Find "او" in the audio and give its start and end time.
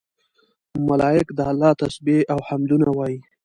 2.33-2.39